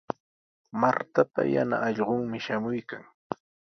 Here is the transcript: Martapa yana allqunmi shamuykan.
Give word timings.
Martapa 0.81 1.41
yana 1.53 1.77
allqunmi 1.87 2.37
shamuykan. 2.45 3.03